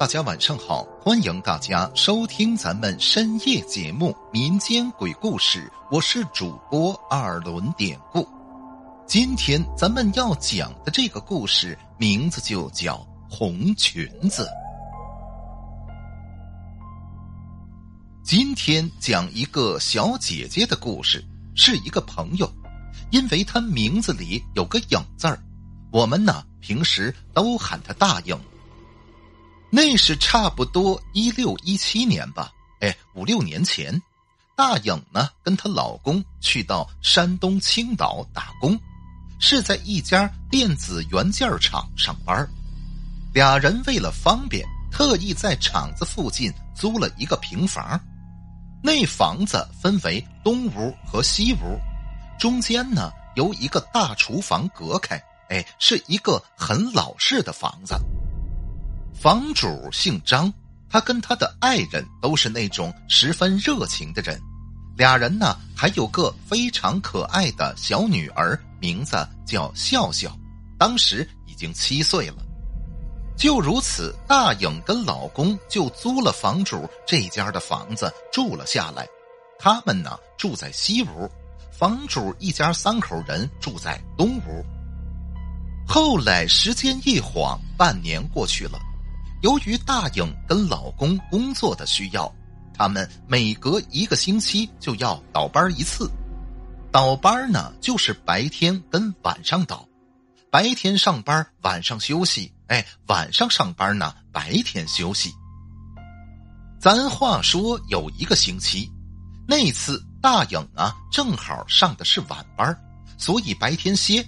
[0.00, 8.26] 大家晚上好，欢迎大家收听咱们深夜节目《民间鬼故事》，我是主播二轮典故。
[9.06, 12.96] 今天咱们要讲的这个故事名字就叫
[13.28, 14.44] 《红裙子》。
[18.24, 21.22] 今天讲一个小姐姐的故事，
[21.54, 22.50] 是一个朋友，
[23.10, 25.38] 因为她名字里有个“影”字儿，
[25.92, 28.34] 我们呢平时都喊她大影。
[29.72, 34.02] 那是差不多一六一七年吧，哎，五六年前，
[34.56, 38.76] 大颖呢跟她老公去到山东青岛打工，
[39.38, 42.48] 是在一家电子元件厂上班
[43.32, 47.98] 俩人为了方便，特意在厂子附近租了一个平房。
[48.82, 51.78] 那房子分为东屋和西屋，
[52.40, 57.94] 中间呢由一个大厨房隔开，哎，是一个很老式的房子。
[59.20, 60.50] 房主姓张，
[60.88, 64.40] 他跟他的爱人都是那种十分热情的人，
[64.96, 70.34] 俩人呢还有个非常可爱的小女儿，名字叫笑笑，
[70.78, 72.36] 当时已经七岁了。
[73.36, 79.06] 就如此，大颖跟老公就租了房主这家的房子住了下来，
[79.58, 81.30] 他们呢住在西屋，
[81.70, 84.64] 房主一家三口人住在东屋。
[85.86, 88.80] 后来时间一晃，半年过去了。
[89.42, 92.30] 由于大颖跟老公工作的需要，
[92.74, 96.10] 他们每隔一个星期就要倒班一次。
[96.92, 99.88] 倒班呢，就是白天跟晚上倒，
[100.50, 102.52] 白天上班，晚上休息。
[102.66, 105.32] 哎，晚上上班呢，白天休息。
[106.78, 108.90] 咱话说有一个星期，
[109.48, 112.76] 那次大颖啊，正好上的是晚班，
[113.16, 114.24] 所以白天歇，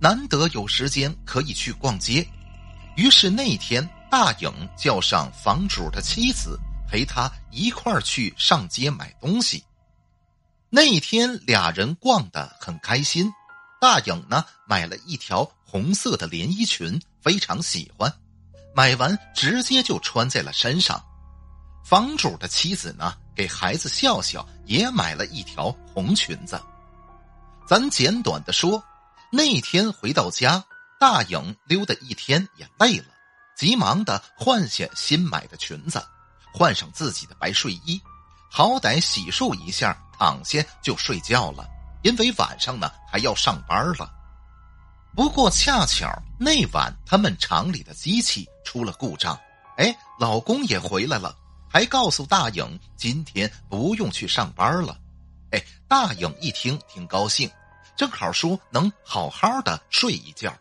[0.00, 2.26] 难得有时间可以去逛街，
[2.96, 3.86] 于是那天。
[4.10, 9.64] 大颖叫上房主的妻子陪他一块儿去上街买东西。
[10.70, 13.30] 那天俩人逛得很开心，
[13.80, 18.12] 大颖呢买了一条红色的连衣裙，非常喜欢，
[18.74, 21.02] 买完直接就穿在了身上。
[21.84, 26.60] 房主的妻子呢给孩子笑笑也买了一条红裙子。
[27.66, 28.82] 咱简短的说，
[29.30, 30.64] 那天回到家，
[30.98, 33.06] 大颖溜达一天也累了。
[33.56, 36.04] 急忙的换下新买的裙子，
[36.52, 37.98] 换上自己的白睡衣，
[38.50, 41.66] 好歹洗漱一下，躺下就睡觉了。
[42.02, 44.12] 因为晚上呢还要上班了。
[45.14, 46.06] 不过恰巧
[46.38, 49.36] 那晚他们厂里的机器出了故障，
[49.78, 51.34] 哎，老公也回来了，
[51.66, 54.98] 还告诉大颖今天不用去上班了。
[55.52, 57.50] 哎，大颖一听挺高兴，
[57.96, 60.54] 正好说能好好的睡一觉。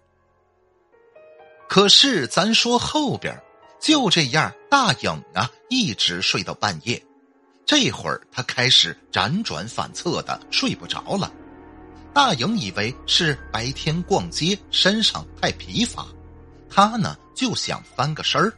[1.67, 3.37] 可是，咱说后边，
[3.81, 7.03] 就这样，大颖啊，一直睡到半夜。
[7.65, 11.31] 这会儿，他开始辗转反侧的睡不着了。
[12.13, 16.05] 大颖以为是白天逛街，身上太疲乏，
[16.69, 18.53] 他呢就想翻个身儿。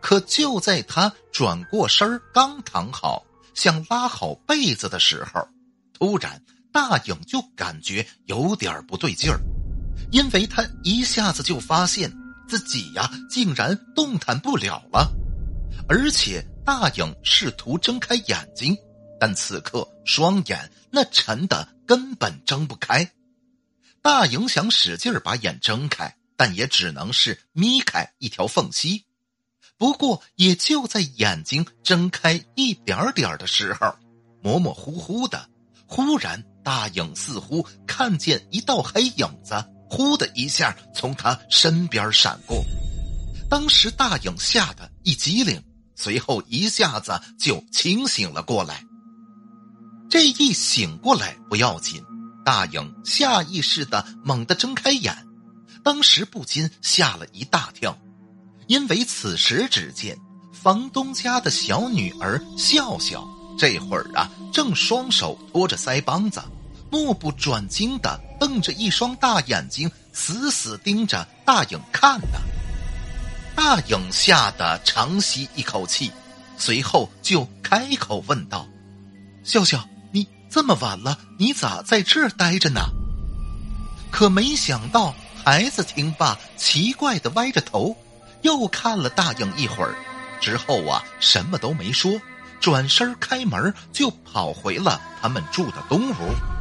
[0.00, 5.46] 可就在他转过身儿，刚躺好，想拉好被子的时候，
[5.92, 6.42] 突然，
[6.72, 9.38] 大颖就感觉有点不对劲儿。
[10.10, 12.12] 因为他一下子就发现
[12.48, 15.10] 自己呀，竟然动弹不了了，
[15.88, 18.76] 而且大颖试图睁开眼睛，
[19.18, 23.10] 但此刻双眼那沉的根本睁不开。
[24.02, 29.04] 大颖想使劲把眼睁开，但也只能是眯开一条缝隙。
[29.76, 33.94] 不过，也就在眼睛睁开一点点的时候，
[34.42, 35.48] 模模糊糊的，
[35.86, 39.54] 忽然大影似乎看见一道黑影子。
[39.88, 42.64] 呼的一下从他身边闪过，
[43.48, 45.62] 当时大颖吓得一激灵，
[45.94, 48.82] 随后一下子就清醒了过来。
[50.10, 52.02] 这一醒过来不要紧，
[52.44, 55.26] 大颖下意识的猛地睁开眼，
[55.82, 57.96] 当时不禁吓了一大跳，
[58.66, 60.16] 因为此时只见
[60.52, 63.26] 房东家的小女儿笑笑
[63.58, 66.42] 这会儿啊正双手托着腮帮子。
[66.94, 72.38] 目不转睛的瞪着一双大眼睛，死死盯着大颖看呢。
[73.56, 76.12] 大颖吓得长吸一口气，
[76.56, 78.64] 随后就开口问道
[79.42, 82.82] ：“笑笑，你这么晚了，你咋在这儿待着呢？”
[84.12, 85.12] 可没想到，
[85.44, 87.96] 孩子听罢，奇怪的歪着头，
[88.42, 89.96] 又看了大颖一会儿，
[90.40, 92.20] 之后啊，什么都没说，
[92.60, 96.53] 转身开门就跑回了他们住的东屋。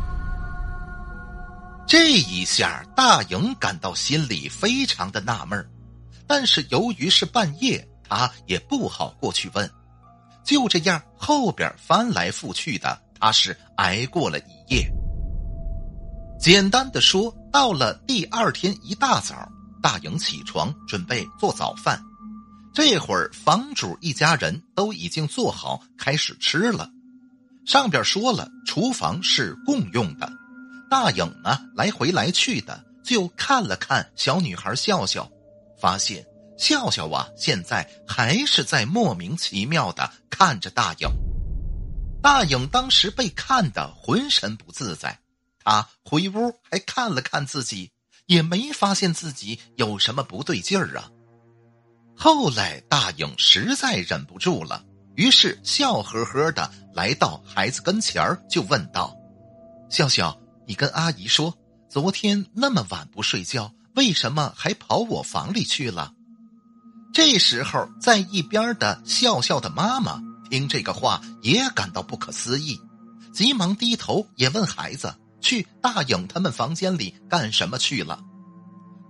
[1.94, 5.63] 这一下，大颖感到心里非常的纳闷
[6.25, 9.69] 但是由于是半夜，他也不好过去问。
[10.44, 14.92] 就这样，后边翻来覆去的，他是挨过了一夜。
[16.40, 19.48] 简单的说，到了第二天一大早，
[19.80, 22.01] 大颖起床准备做早饭。
[22.74, 26.90] 这会儿，房主一家人都已经做好，开始吃了。
[27.68, 30.28] 上边说了，厨房是共用的。
[30.94, 35.28] 大颖呢，来回来去的，就看了看小女孩笑笑，
[35.81, 36.24] 发现。
[36.56, 41.10] 笑笑啊，现在还是在莫名其妙的看着大影。
[42.22, 45.18] 大影当时被看的浑身不自在，
[45.63, 47.90] 他回屋还看了看自己，
[48.28, 51.10] 也没发现自己有什么不对劲儿啊。
[52.16, 54.86] 后来大影实在忍不住了，
[55.16, 59.18] 于是笑呵呵的来到孩子跟前儿，就问道
[59.90, 61.54] ：“笑笑，你跟阿姨说，
[61.89, 66.13] 昨天那么晚不睡觉，为什么还跑我房里去了？”
[67.13, 70.19] 这时候，在一边的笑笑的妈妈
[70.50, 72.80] 听这个话也感到不可思议，
[73.31, 78.24] 急忙低头也问孩子：“去大颖他们房间里干什么去了？”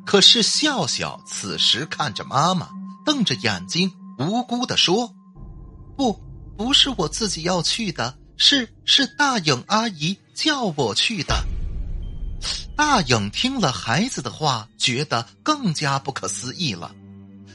[0.06, 2.69] 可是笑笑此时看着妈妈，
[3.06, 3.89] 瞪着眼睛，
[4.19, 5.15] 无辜的说
[5.95, 6.19] ：“不，
[6.57, 11.41] 不是我自己要去的，是是大颖阿姨叫我去的。”
[12.75, 16.91] 大颖听了孩子的话，觉得更加不可思议了。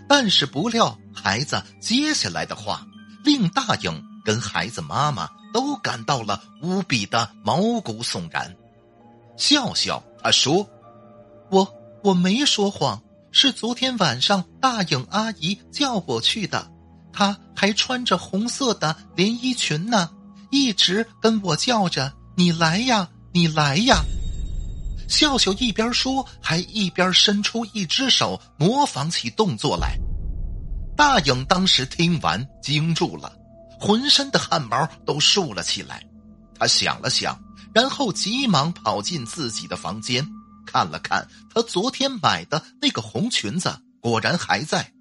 [0.09, 2.87] 但是不料，孩子接下来的话
[3.25, 8.55] 令大颖跟孩子妈妈都感到了无比的毛骨悚然。
[9.37, 10.69] 笑笑他说
[11.51, 11.69] ：“我
[12.03, 13.01] 我没说谎，
[13.33, 16.71] 是昨天晚上大颖阿姨叫我去的，
[17.13, 20.11] 她还穿着红色的连衣裙呢，
[20.51, 24.03] 一直跟我叫着‘你来呀，你来呀’。”
[25.09, 29.99] 笑笑一边说，还一边伸出一只手，模仿起动作来。
[30.97, 33.33] 大颖当时听完惊住了，
[33.81, 36.05] 浑身的汗毛都竖了起来。
[36.59, 37.41] 他想了想，
[37.73, 40.29] 然后急忙跑进自己的房间，
[40.67, 44.93] 看了看他昨天买的那个红裙子，果然还在。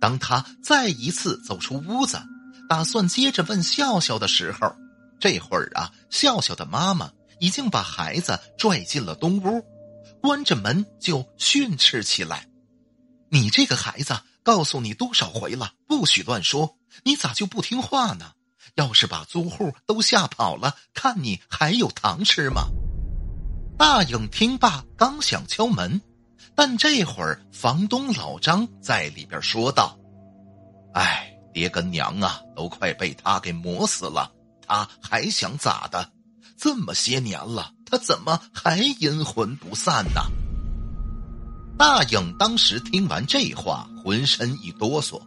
[0.00, 2.18] 当他再一次走出屋子，
[2.68, 4.74] 打算接着问笑笑的时候，
[5.20, 7.10] 这会儿啊，笑笑的妈妈。
[7.40, 9.64] 已经把孩子拽进了东屋，
[10.20, 12.48] 关着门就训斥起来
[13.30, 16.76] ：“你这个孩子，告诉你多少回了，不许乱说！
[17.04, 18.32] 你咋就不听话呢？
[18.74, 22.68] 要是把租户都吓跑了，看你还有糖吃吗？”
[23.78, 26.00] 大颖听罢，刚想敲门，
[26.56, 29.96] 但这会儿房东老张在里边说道
[30.94, 34.32] ：“哎，爹跟娘啊，都快被他给磨死了，
[34.66, 36.10] 他还想咋的？”
[36.58, 40.20] 这么些年了，他怎么还阴魂不散呢？
[41.78, 45.22] 大颖当时听完这话，浑身一哆嗦，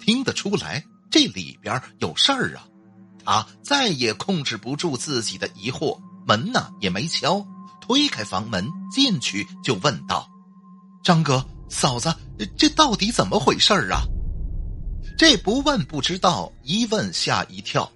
[0.00, 2.66] 听得出来这里边有事儿啊！
[3.22, 7.46] 他再也控制不住自己的疑惑，门呢也没敲，
[7.82, 10.26] 推开房门进去就问道
[11.04, 12.10] ：“张哥，嫂子，
[12.56, 14.00] 这到底怎么回事啊？”
[15.18, 17.92] 这不问不知道，一问吓一跳，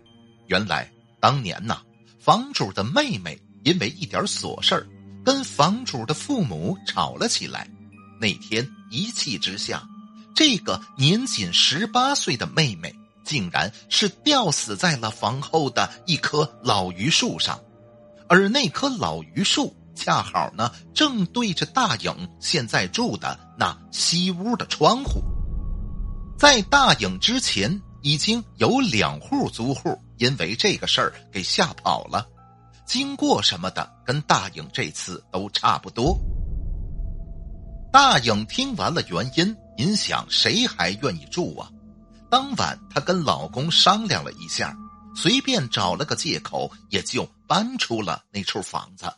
[0.49, 1.81] 原来当年呐。
[2.25, 4.89] 房主的妹妹因为一点琐事，
[5.23, 7.69] 跟房主的父母吵了起来。
[8.19, 9.87] 那天一气之下，
[10.35, 17.61] 这个年仅十八岁的妹妹，竟然是吊死在了房后的一棵老榆树上，
[18.27, 25.23] 而那棵老榆树恰好呢，正对着大颖现在住的那西屋的窗户。
[26.39, 27.79] 在大颖之前。
[28.07, 32.27] 已经有两户租户因为这个事儿给吓跑了，
[32.87, 36.19] 经过什么的跟大颖这次都差不多。
[37.93, 41.71] 大颖听完了原因，您想谁还愿意住啊？
[42.31, 44.77] 当晚她跟老公商量了一下，
[45.15, 49.13] 随便找了个借口，也就搬出了那处房子。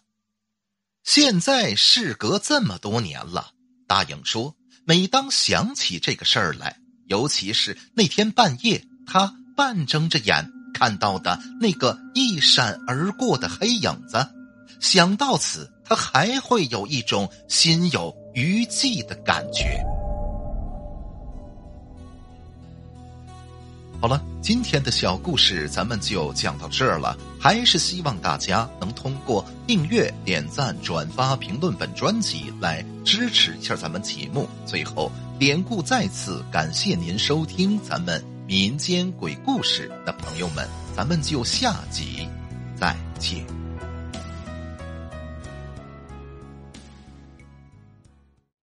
[1.04, 3.52] 现在事隔这么多年了，
[3.86, 6.78] 大颖说，每当想起这个事儿来。
[7.06, 14.28] 尤其是那天半夜，她半睁着眼看到的那个一闪而过的黑影子，
[14.78, 19.82] 想到此，他还会有一种心有余悸的感觉。
[24.02, 27.16] 好了，今天的小故事咱们就讲到这儿了。
[27.40, 34.46] 还是希望大家能通过订阅、点赞、转发、评论本专辑来支持一下咱们节目。
[34.66, 42.28] 最后，典故再次感谢您收听咱们民间鬼故事的朋友们，咱们就下集
[42.76, 43.65] 再见。